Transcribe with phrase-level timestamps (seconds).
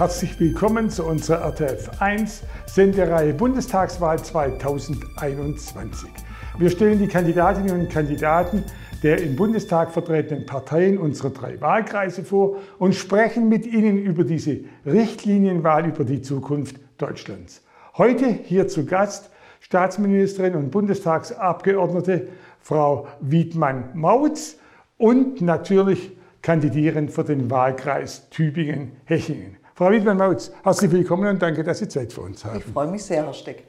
[0.00, 6.08] herzlich willkommen zu unserer RTF 1 Sendereihe Bundestagswahl 2021.
[6.56, 8.64] Wir stellen die Kandidatinnen und Kandidaten
[9.02, 14.60] der im Bundestag vertretenen Parteien unserer drei Wahlkreise vor und sprechen mit ihnen über diese
[14.86, 17.62] Richtlinienwahl über die Zukunft Deutschlands.
[17.98, 19.28] Heute hier zu Gast
[19.60, 24.56] Staatsministerin und Bundestagsabgeordnete Frau Wiedmann-Mautz
[24.96, 29.59] und natürlich kandidierend für den Wahlkreis Tübingen-Hechingen.
[29.80, 32.58] Frau Wiedmann-Mautz, herzlich willkommen und danke, dass Sie Zeit für uns haben.
[32.58, 33.64] Ich freue mich sehr, Herr Steck.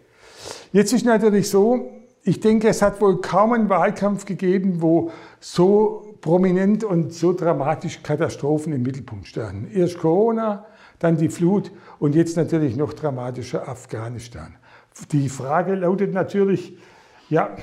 [0.74, 1.90] Jetzt ist natürlich so,
[2.22, 8.04] ich denke, es hat wohl kaum einen Wahlkampf gegeben, wo so prominent und so dramatisch
[8.04, 9.72] Katastrophen im Mittelpunkt standen.
[9.74, 10.66] Erst Corona,
[11.00, 14.58] dann die Flut und jetzt natürlich noch dramatischer Afghanistan.
[15.14, 16.78] Die Frage lautet natürlich,
[17.30, 17.56] ja,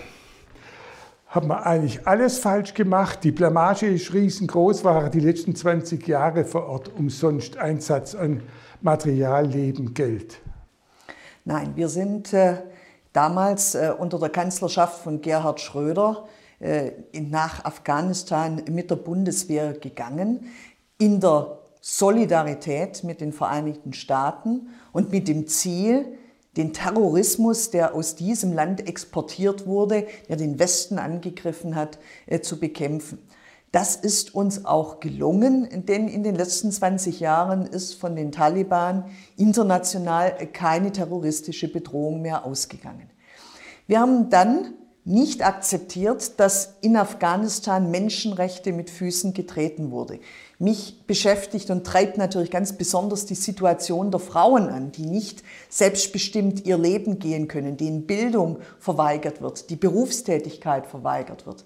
[1.29, 3.23] haben wir eigentlich alles falsch gemacht?
[3.23, 8.43] Die Blamage ist riesengroß, waren die letzten 20 Jahre vor Ort umsonst Einsatz an
[8.81, 10.41] Material, Leben, Geld?
[11.45, 12.57] Nein, wir sind äh,
[13.13, 16.27] damals äh, unter der Kanzlerschaft von Gerhard Schröder
[16.61, 20.47] äh, nach Afghanistan mit der Bundeswehr gegangen,
[20.99, 26.19] in der Solidarität mit den Vereinigten Staaten und mit dem Ziel,
[26.59, 32.59] den Terrorismus, der aus diesem Land exportiert wurde, der den Westen angegriffen hat, äh, zu
[32.59, 33.19] bekämpfen.
[33.71, 39.05] Das ist uns auch gelungen, denn in den letzten 20 Jahren ist von den Taliban
[39.37, 43.11] international keine terroristische Bedrohung mehr ausgegangen.
[43.87, 44.75] Wir haben dann
[45.09, 50.21] nicht akzeptiert, dass in Afghanistan Menschenrechte mit Füßen getreten wurde.
[50.59, 56.67] Mich beschäftigt und treibt natürlich ganz besonders die Situation der Frauen an, die nicht selbstbestimmt
[56.67, 61.65] ihr Leben gehen können, denen Bildung verweigert wird, die Berufstätigkeit verweigert wird.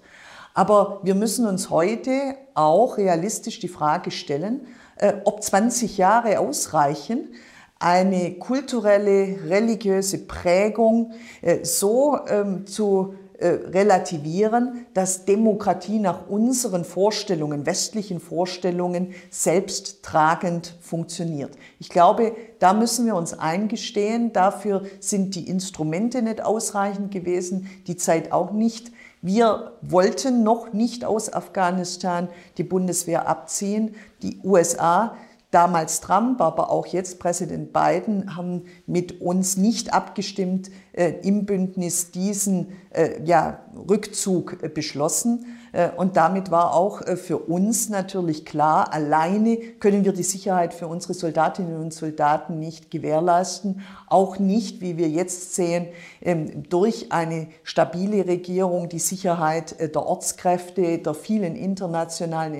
[0.54, 7.34] Aber wir müssen uns heute auch realistisch die Frage stellen, äh, ob 20 Jahre ausreichen,
[7.80, 18.20] eine kulturelle, religiöse Prägung äh, so ähm, zu relativieren, dass Demokratie nach unseren Vorstellungen, westlichen
[18.20, 21.52] Vorstellungen, selbsttragend funktioniert.
[21.80, 27.96] Ich glaube, da müssen wir uns eingestehen, dafür sind die Instrumente nicht ausreichend gewesen, die
[27.96, 28.92] Zeit auch nicht.
[29.20, 33.94] Wir wollten noch nicht aus Afghanistan die Bundeswehr abziehen.
[34.22, 35.16] Die USA
[35.52, 42.10] Damals Trump, aber auch jetzt Präsident Biden haben mit uns nicht abgestimmt äh, im Bündnis
[42.10, 45.44] diesen äh, ja, Rückzug äh, beschlossen.
[45.72, 50.74] Äh, und damit war auch äh, für uns natürlich klar, alleine können wir die Sicherheit
[50.74, 53.80] für unsere Soldatinnen und Soldaten nicht gewährleisten.
[54.06, 55.88] Auch nicht, wie wir jetzt sehen,
[56.20, 62.54] ähm, durch eine stabile Regierung die Sicherheit äh, der Ortskräfte, der vielen internationalen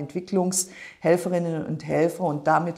[1.03, 2.75] Entwicklungshelferinnen und Helfer und damit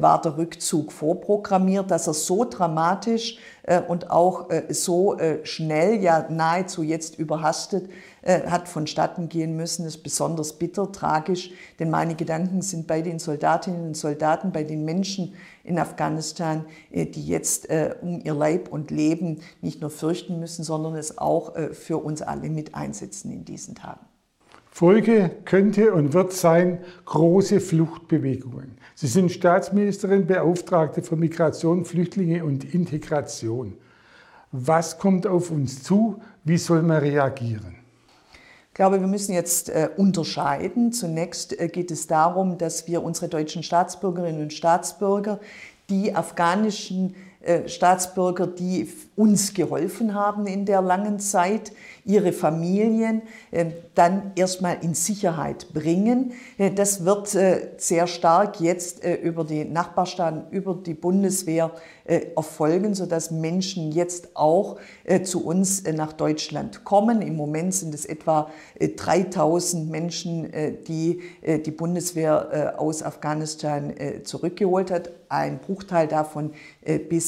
[0.00, 3.38] war der Rückzug vorprogrammiert, dass er so dramatisch
[3.86, 7.88] und auch so schnell, ja nahezu jetzt überhastet
[8.22, 13.18] äh, hat vonstatten gehen müssen, ist besonders bitter, tragisch, denn meine Gedanken sind bei den
[13.18, 15.34] Soldatinnen und Soldaten, bei den Menschen
[15.64, 20.64] in Afghanistan, äh, die jetzt äh, um ihr Leib und Leben nicht nur fürchten müssen,
[20.64, 24.09] sondern es auch für uns alle mit einsetzen in diesen Tagen.
[24.70, 28.78] Folge könnte und wird sein große Fluchtbewegungen.
[28.94, 33.74] Sie sind Staatsministerin, Beauftragte für Migration, Flüchtlinge und Integration.
[34.52, 36.20] Was kommt auf uns zu?
[36.44, 37.76] Wie soll man reagieren?
[38.68, 40.92] Ich glaube, wir müssen jetzt äh, unterscheiden.
[40.92, 45.40] Zunächst äh, geht es darum, dass wir unsere deutschen Staatsbürgerinnen und Staatsbürger,
[45.90, 47.14] die afghanischen
[47.66, 48.86] Staatsbürger, die
[49.16, 51.72] uns geholfen haben in der langen Zeit,
[52.04, 56.32] ihre Familien äh, dann erstmal in Sicherheit bringen.
[56.58, 61.70] Äh, das wird sehr stark jetzt über die Nachbarstaaten, über die Bundeswehr
[62.04, 64.78] erfolgen, sodass Menschen jetzt auch
[65.22, 67.22] zu uns nach Deutschland kommen.
[67.22, 68.50] Im Moment sind es etwa
[68.80, 70.50] 3000 Menschen,
[70.88, 73.94] die die Bundeswehr aus Afghanistan
[74.24, 75.10] zurückgeholt hat.
[75.28, 76.52] Ein Bruchteil davon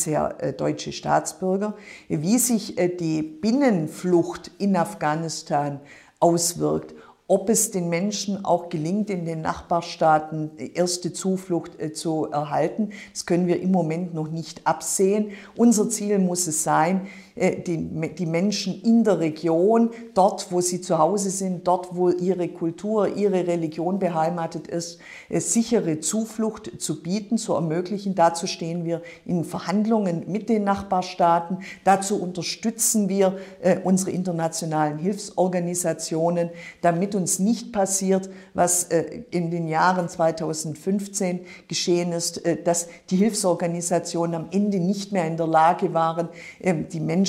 [0.03, 1.75] bisher deutsche Staatsbürger.
[2.09, 5.81] Wie sich die Binnenflucht in Afghanistan
[6.19, 6.95] auswirkt
[7.33, 12.91] ob es den Menschen auch gelingt, in den Nachbarstaaten erste Zuflucht äh, zu erhalten.
[13.11, 15.31] Das können wir im Moment noch nicht absehen.
[15.57, 20.81] Unser Ziel muss es sein, äh, die, die Menschen in der Region, dort, wo sie
[20.81, 24.99] zu Hause sind, dort, wo ihre Kultur, ihre Religion beheimatet ist,
[25.29, 28.15] äh, sichere Zuflucht zu bieten, zu ermöglichen.
[28.15, 31.59] Dazu stehen wir in Verhandlungen mit den Nachbarstaaten.
[31.85, 33.37] Dazu unterstützen wir
[33.85, 36.51] unsere internationalen Hilfsorganisationen,
[36.81, 43.17] damit uns nicht passiert, was äh, in den Jahren 2015 geschehen ist, äh, dass die
[43.17, 46.29] Hilfsorganisationen am Ende nicht mehr in der Lage waren,
[46.61, 47.22] ähm, die Menschen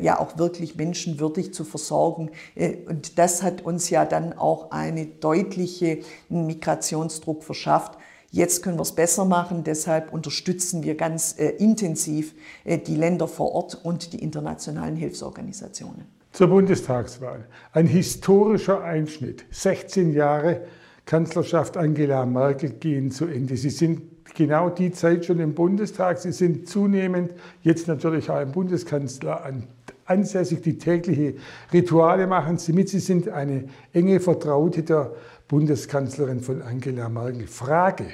[0.00, 2.30] ja auch wirklich menschenwürdig zu versorgen.
[2.88, 5.98] Und das hat uns ja dann auch einen deutlichen
[6.28, 7.98] Migrationsdruck verschafft.
[8.32, 12.34] Jetzt können wir es besser machen, deshalb unterstützen wir ganz äh, intensiv
[12.64, 16.06] äh, die Länder vor Ort und die internationalen Hilfsorganisationen.
[16.32, 17.44] Zur Bundestagswahl.
[17.72, 19.44] Ein historischer Einschnitt.
[19.50, 20.62] 16 Jahre
[21.04, 23.54] Kanzlerschaft Angela Merkel gehen zu Ende.
[23.58, 24.00] Sie sind
[24.34, 26.18] genau die Zeit schon im Bundestag.
[26.18, 27.32] Sie sind zunehmend
[27.62, 29.44] jetzt natürlich auch im Bundeskanzler
[30.04, 31.34] ansässig, die tägliche
[31.72, 32.88] Rituale machen Sie mit.
[32.88, 35.12] Sie sind eine enge Vertraute der
[35.48, 37.46] Bundeskanzlerin von Angela Merkel.
[37.46, 38.06] Frage,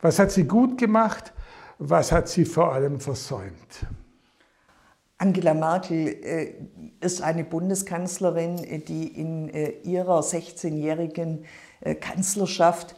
[0.00, 1.32] was hat sie gut gemacht?
[1.78, 3.86] Was hat sie vor allem versäumt?
[5.18, 6.54] Angela Merkel äh,
[7.00, 11.44] ist eine Bundeskanzlerin, die in äh, ihrer 16-jährigen
[11.80, 12.94] äh, Kanzlerschaft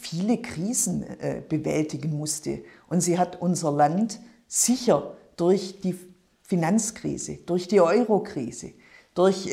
[0.00, 1.04] viele Krisen
[1.48, 2.64] bewältigen musste.
[2.88, 5.96] Und sie hat unser Land sicher durch die
[6.42, 8.72] Finanzkrise, durch die Eurokrise,
[9.14, 9.48] durch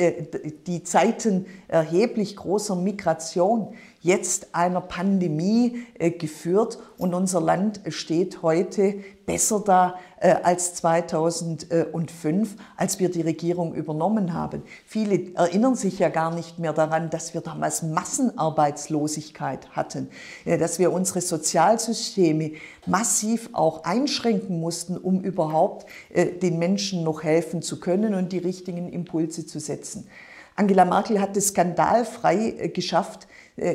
[0.66, 8.96] die Zeiten erheblich großer Migration jetzt einer Pandemie äh, geführt und unser Land steht heute
[9.26, 14.62] besser da äh, als 2005, als wir die Regierung übernommen haben.
[14.86, 20.10] Viele erinnern sich ja gar nicht mehr daran, dass wir damals Massenarbeitslosigkeit hatten,
[20.46, 22.52] äh, dass wir unsere Sozialsysteme
[22.86, 28.90] massiv auch einschränken mussten, um überhaupt den Menschen noch helfen zu können und die richtigen
[28.92, 30.08] Impulse zu setzen.
[30.56, 33.28] Angela Merkel hat es skandalfrei geschafft, äh,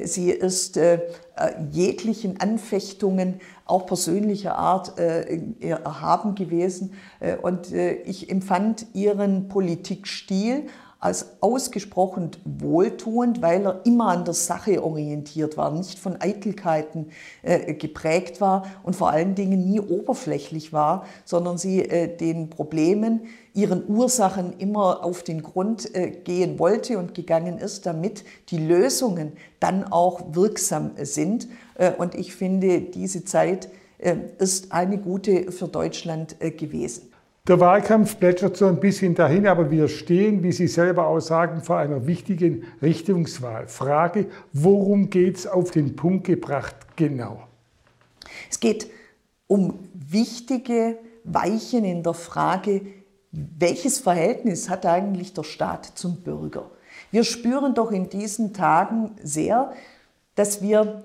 [0.05, 0.95] sie ist äh,
[1.37, 6.93] äh, jeglichen Anfechtungen, auch persönlicher Art, erhaben gewesen.
[7.43, 15.57] Und ich empfand ihren Politikstil als ausgesprochen wohltuend, weil er immer an der Sache orientiert
[15.57, 17.11] war, nicht von Eitelkeiten
[17.43, 23.23] äh, geprägt war und vor allen Dingen nie oberflächlich war, sondern sie äh, den Problemen,
[23.53, 29.33] ihren Ursachen immer auf den Grund äh, gehen wollte und gegangen ist, damit die Lösungen
[29.61, 31.49] dann auch wirksam sind.
[31.75, 37.13] Äh, und ich finde, diese Zeit äh, ist eine gute für Deutschland äh, gewesen.
[37.49, 41.63] Der Wahlkampf plätschert so ein bisschen dahin, aber wir stehen, wie Sie selber auch sagen,
[41.63, 43.69] vor einer wichtigen Richtungswahl.
[43.69, 47.47] Frage, worum geht es auf den Punkt gebracht genau?
[48.51, 48.89] Es geht
[49.47, 52.81] um wichtige Weichen in der Frage,
[53.31, 56.69] welches Verhältnis hat eigentlich der Staat zum Bürger?
[57.13, 59.73] Wir spüren doch in diesen Tagen sehr,
[60.35, 61.05] dass wir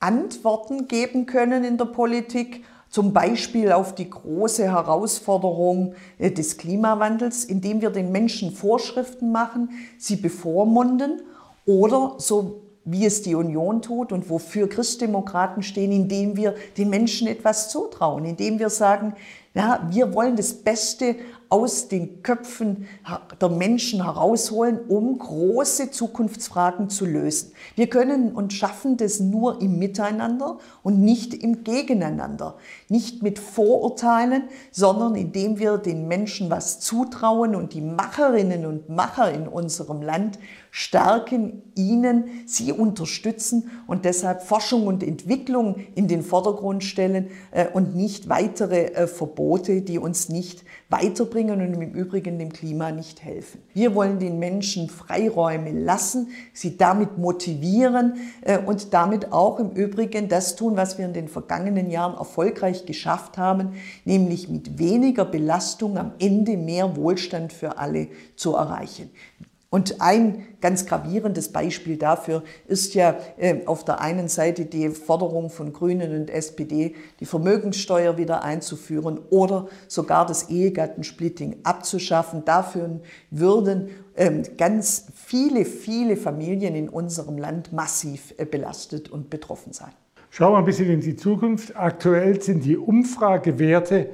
[0.00, 7.44] Antworten geben können in der Politik zum Beispiel auf die große Herausforderung äh, des Klimawandels,
[7.44, 11.22] indem wir den Menschen Vorschriften machen, sie bevormunden
[11.66, 17.28] oder so wie es die Union tut und wofür Christdemokraten stehen, indem wir den Menschen
[17.28, 19.14] etwas zutrauen, indem wir sagen,
[19.52, 21.16] ja, wir wollen das Beste
[21.50, 22.86] aus den Köpfen
[23.40, 27.52] der Menschen herausholen, um große Zukunftsfragen zu lösen.
[27.74, 32.56] Wir können und schaffen das nur im Miteinander und nicht im Gegeneinander.
[32.88, 39.32] Nicht mit Vorurteilen, sondern indem wir den Menschen was zutrauen und die Macherinnen und Macher
[39.32, 40.38] in unserem Land
[40.78, 47.96] stärken, ihnen sie unterstützen und deshalb Forschung und Entwicklung in den Vordergrund stellen äh, und
[47.96, 53.60] nicht weitere äh, Verbote, die uns nicht weiterbringen und im Übrigen dem Klima nicht helfen.
[53.74, 60.28] Wir wollen den Menschen Freiräume lassen, sie damit motivieren äh, und damit auch im Übrigen
[60.28, 63.72] das tun, was wir in den vergangenen Jahren erfolgreich geschafft haben,
[64.04, 69.10] nämlich mit weniger Belastung am Ende mehr Wohlstand für alle zu erreichen.
[69.70, 75.50] Und ein ganz gravierendes Beispiel dafür ist ja äh, auf der einen Seite die Forderung
[75.50, 82.46] von Grünen und SPD, die Vermögenssteuer wieder einzuführen oder sogar das Ehegattensplitting abzuschaffen.
[82.46, 89.74] Dafür würden ähm, ganz viele, viele Familien in unserem Land massiv äh, belastet und betroffen
[89.74, 89.92] sein.
[90.30, 91.76] Schauen wir ein bisschen in die Zukunft.
[91.76, 94.08] Aktuell sind die Umfragewerte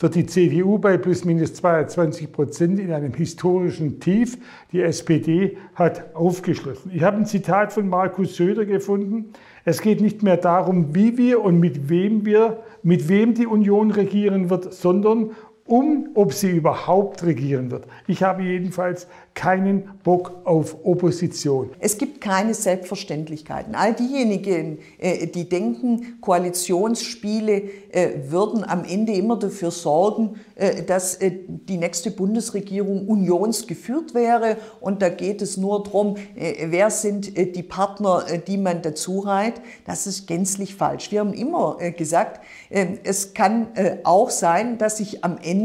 [0.00, 4.38] für die CDU bei plus minus 22 Prozent in einem historischen Tief.
[4.70, 6.92] Die SPD hat aufgeschlossen.
[6.94, 9.32] Ich habe ein Zitat von Markus Söder gefunden.
[9.64, 13.90] Es geht nicht mehr darum, wie wir und mit wem wir, mit wem die Union
[13.90, 15.32] regieren wird, sondern
[15.68, 17.86] um, ob sie überhaupt regieren wird.
[18.06, 21.70] Ich habe jedenfalls keinen Bock auf Opposition.
[21.78, 23.76] Es gibt keine Selbstverständlichkeiten.
[23.76, 31.18] All diejenigen, äh, die denken, Koalitionsspiele äh, würden am Ende immer dafür sorgen, äh, dass
[31.20, 34.56] die nächste Bundesregierung unionsgeführt wäre.
[34.80, 39.60] Und da geht es nur darum, wer sind die Partner, die man dazu reiht.
[39.86, 41.12] Das ist gänzlich falsch.
[41.12, 43.68] Wir haben immer gesagt, es kann
[44.04, 45.57] auch sein, dass sich am Ende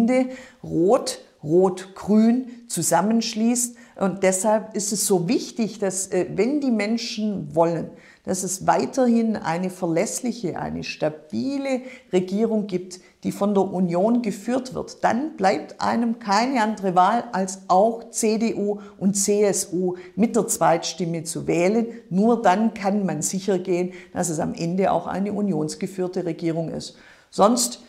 [0.64, 3.76] Rot Rot-Grün zusammenschließt.
[3.98, 7.90] Und deshalb ist es so wichtig, dass äh, wenn die Menschen wollen,
[8.24, 11.82] dass es weiterhin eine verlässliche, eine stabile
[12.14, 17.64] Regierung gibt, die von der Union geführt wird, dann bleibt einem keine andere Wahl, als
[17.68, 21.88] auch CDU und CSU mit der Zweitstimme zu wählen.
[22.10, 26.96] Nur dann kann man sicher gehen, dass es am Ende auch eine unionsgeführte Regierung ist.
[27.30, 27.84] Sonst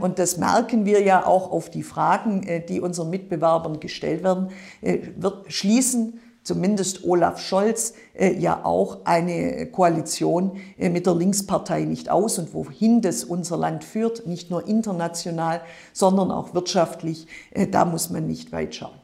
[0.00, 4.48] und das merken wir ja auch auf die Fragen, äh, die unseren Mitbewerbern gestellt werden,
[4.82, 12.10] äh, wird schließen zumindest Olaf Scholz äh, ja auch eine Koalition mit der Linkspartei nicht
[12.10, 15.62] aus und wohin das unser Land führt, nicht nur international,
[15.94, 17.26] sondern auch wirtschaftlich,
[17.70, 18.98] da muss man nicht weit schauen.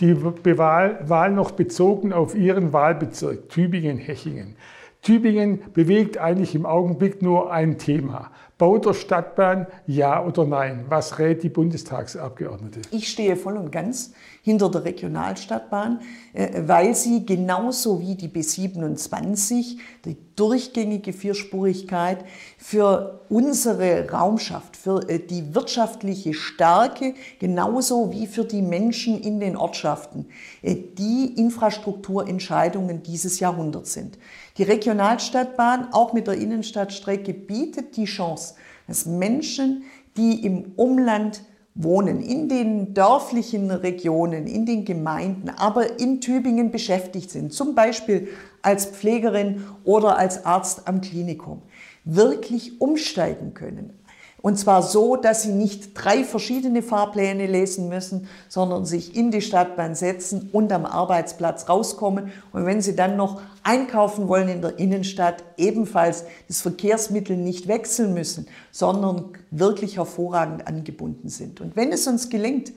[0.00, 4.56] Die Wahl noch bezogen auf Ihren Wahlbezirk Tübingen-Hechingen.
[5.04, 8.32] Tübingen bewegt eigentlich im Augenblick nur ein Thema.
[8.64, 10.86] Bau der Stadtbahn, ja oder nein?
[10.88, 12.80] Was rät die Bundestagsabgeordnete?
[12.92, 16.00] Ich stehe voll und ganz hinter der Regionalstadtbahn,
[16.34, 22.24] äh, weil sie genauso wie die B27 die durchgängige Vierspurigkeit
[22.58, 29.56] für unsere Raumschaft, für äh, die wirtschaftliche Stärke, genauso wie für die Menschen in den
[29.56, 30.26] Ortschaften,
[30.60, 34.18] äh, die Infrastrukturentscheidungen dieses Jahrhunderts sind.
[34.58, 39.84] Die Regionalstadtbahn, auch mit der Innenstadtstrecke, bietet die Chance, dass Menschen,
[40.18, 41.40] die im Umland
[41.74, 48.28] wohnen, in den dörflichen Regionen, in den Gemeinden, aber in Tübingen beschäftigt sind, zum Beispiel
[48.62, 51.62] als Pflegerin oder als Arzt am Klinikum,
[52.04, 54.03] wirklich umsteigen können
[54.44, 59.40] und zwar so, dass Sie nicht drei verschiedene Fahrpläne lesen müssen, sondern sich in die
[59.40, 62.30] Stadtbahn setzen und am Arbeitsplatz rauskommen.
[62.52, 68.12] Und wenn Sie dann noch einkaufen wollen in der Innenstadt, ebenfalls das Verkehrsmittel nicht wechseln
[68.12, 71.62] müssen, sondern wirklich hervorragend angebunden sind.
[71.62, 72.74] Und wenn es uns gelingt,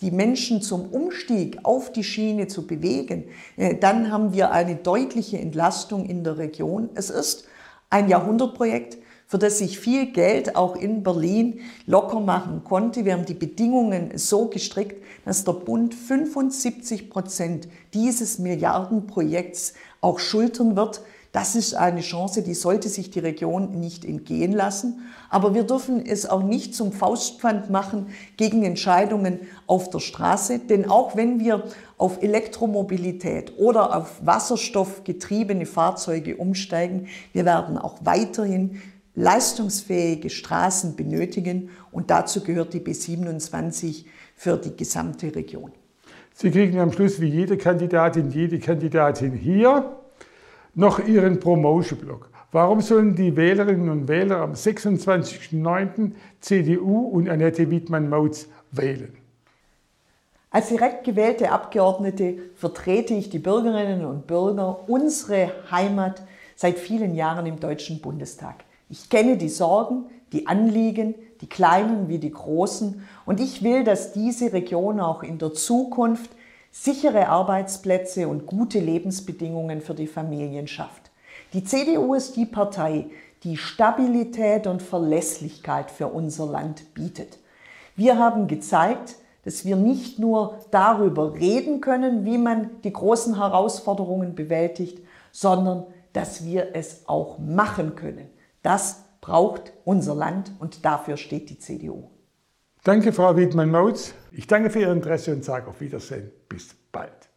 [0.00, 3.24] die Menschen zum Umstieg auf die Schiene zu bewegen,
[3.58, 6.88] äh, dann haben wir eine deutliche Entlastung in der Region.
[6.94, 7.44] Es ist
[7.90, 8.96] ein Jahrhundertprojekt
[9.30, 13.04] für das sich viel Geld auch in Berlin locker machen konnte.
[13.04, 20.74] Wir haben die Bedingungen so gestrickt, dass der Bund 75 Prozent dieses Milliardenprojekts auch schultern
[20.74, 21.02] wird.
[21.30, 25.02] Das ist eine Chance, die sollte sich die Region nicht entgehen lassen.
[25.28, 30.58] Aber wir dürfen es auch nicht zum Faustpfand machen gegen Entscheidungen auf der Straße.
[30.58, 31.62] Denn auch wenn wir
[31.98, 38.82] auf Elektromobilität oder auf wasserstoffgetriebene Fahrzeuge umsteigen, wir werden auch weiterhin
[39.20, 45.72] leistungsfähige Straßen benötigen und dazu gehört die B27 für die gesamte Region.
[46.34, 49.96] Sie kriegen am Schluss wie jede Kandidatin, jede Kandidatin hier
[50.74, 52.30] noch Ihren Promotion-Blog.
[52.52, 56.12] Warum sollen die Wählerinnen und Wähler am 26.09.
[56.40, 59.16] CDU und Annette Wiedmann-Mautz wählen?
[60.50, 66.22] Als direkt gewählte Abgeordnete vertrete ich die Bürgerinnen und Bürger, unsere Heimat,
[66.56, 68.64] seit vielen Jahren im Deutschen Bundestag.
[68.90, 74.12] Ich kenne die Sorgen, die Anliegen, die kleinen wie die großen und ich will, dass
[74.12, 76.30] diese Region auch in der Zukunft
[76.72, 81.12] sichere Arbeitsplätze und gute Lebensbedingungen für die Familien schafft.
[81.52, 83.06] Die CDU ist die Partei,
[83.44, 87.38] die Stabilität und Verlässlichkeit für unser Land bietet.
[87.94, 94.34] Wir haben gezeigt, dass wir nicht nur darüber reden können, wie man die großen Herausforderungen
[94.34, 94.98] bewältigt,
[95.30, 98.28] sondern dass wir es auch machen können.
[98.62, 102.10] Das braucht unser Land und dafür steht die CDU.
[102.84, 104.14] Danke, Frau Wiedmann-Mautz.
[104.32, 106.30] Ich danke für Ihr Interesse und sage auf Wiedersehen.
[106.48, 107.29] Bis bald.